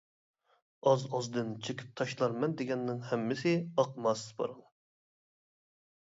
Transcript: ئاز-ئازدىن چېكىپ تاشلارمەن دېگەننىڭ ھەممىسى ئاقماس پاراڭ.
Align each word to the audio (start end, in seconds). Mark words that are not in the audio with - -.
ئاز-ئازدىن 0.91 1.51
چېكىپ 1.67 1.91
تاشلارمەن 1.99 2.55
دېگەننىڭ 2.61 3.03
ھەممىسى 3.09 3.53
ئاقماس 3.83 4.23
پاراڭ. 4.39 4.65